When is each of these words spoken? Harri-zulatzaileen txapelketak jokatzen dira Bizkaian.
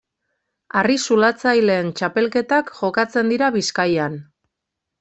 Harri-zulatzaileen 0.79 1.91
txapelketak 2.01 2.73
jokatzen 2.81 3.33
dira 3.35 3.53
Bizkaian. 3.59 4.21